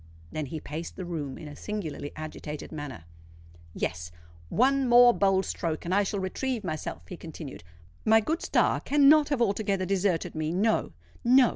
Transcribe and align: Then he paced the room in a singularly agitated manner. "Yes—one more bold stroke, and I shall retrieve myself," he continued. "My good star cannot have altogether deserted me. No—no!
Then 0.31 0.47
he 0.47 0.59
paced 0.59 0.95
the 0.95 1.05
room 1.05 1.37
in 1.37 1.47
a 1.47 1.55
singularly 1.55 2.11
agitated 2.15 2.71
manner. 2.71 3.03
"Yes—one 3.75 4.89
more 4.89 5.13
bold 5.13 5.45
stroke, 5.45 5.85
and 5.85 5.93
I 5.93 6.01
shall 6.01 6.19
retrieve 6.19 6.63
myself," 6.63 7.07
he 7.07 7.15
continued. 7.15 7.63
"My 8.03 8.19
good 8.19 8.41
star 8.41 8.79
cannot 8.79 9.29
have 9.29 9.43
altogether 9.43 9.85
deserted 9.85 10.33
me. 10.33 10.51
No—no! 10.53 11.49